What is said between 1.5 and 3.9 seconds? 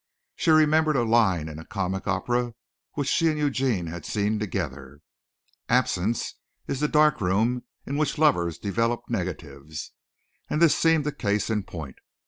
a comic opera which she and Eugene